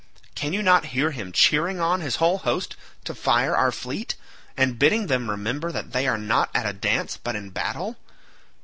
[0.33, 4.15] Can you not hear him cheering on his whole host to fire our fleet,
[4.57, 7.97] and bidding them remember that they are not at a dance but in battle?